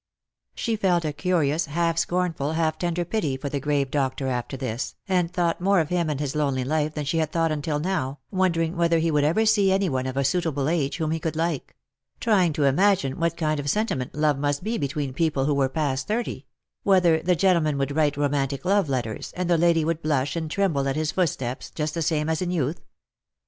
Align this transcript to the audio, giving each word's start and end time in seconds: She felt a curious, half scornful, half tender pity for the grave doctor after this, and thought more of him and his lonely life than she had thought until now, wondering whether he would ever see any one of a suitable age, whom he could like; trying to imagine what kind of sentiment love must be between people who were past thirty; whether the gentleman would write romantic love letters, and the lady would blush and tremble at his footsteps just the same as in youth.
She 0.55 0.75
felt 0.75 1.05
a 1.05 1.13
curious, 1.13 1.67
half 1.67 1.95
scornful, 1.99 2.53
half 2.53 2.79
tender 2.79 3.05
pity 3.05 3.37
for 3.37 3.49
the 3.49 3.59
grave 3.59 3.91
doctor 3.91 4.25
after 4.29 4.57
this, 4.57 4.95
and 5.07 5.29
thought 5.31 5.61
more 5.61 5.79
of 5.79 5.89
him 5.89 6.09
and 6.09 6.19
his 6.19 6.35
lonely 6.35 6.63
life 6.63 6.95
than 6.95 7.05
she 7.05 7.19
had 7.19 7.31
thought 7.31 7.51
until 7.51 7.79
now, 7.79 8.17
wondering 8.31 8.75
whether 8.75 8.97
he 8.97 9.11
would 9.11 9.23
ever 9.23 9.45
see 9.45 9.71
any 9.71 9.89
one 9.89 10.07
of 10.07 10.17
a 10.17 10.23
suitable 10.23 10.67
age, 10.67 10.97
whom 10.97 11.11
he 11.11 11.19
could 11.19 11.35
like; 11.35 11.75
trying 12.19 12.51
to 12.53 12.63
imagine 12.65 13.19
what 13.19 13.37
kind 13.37 13.59
of 13.59 13.69
sentiment 13.69 14.15
love 14.15 14.39
must 14.39 14.63
be 14.63 14.75
between 14.79 15.13
people 15.13 15.45
who 15.45 15.53
were 15.53 15.69
past 15.69 16.07
thirty; 16.07 16.47
whether 16.81 17.21
the 17.21 17.35
gentleman 17.35 17.77
would 17.77 17.95
write 17.95 18.17
romantic 18.17 18.65
love 18.65 18.89
letters, 18.89 19.31
and 19.37 19.51
the 19.51 19.55
lady 19.59 19.85
would 19.85 20.01
blush 20.01 20.35
and 20.35 20.49
tremble 20.49 20.87
at 20.87 20.95
his 20.95 21.11
footsteps 21.11 21.69
just 21.69 21.93
the 21.93 22.01
same 22.01 22.27
as 22.27 22.41
in 22.41 22.49
youth. 22.49 22.81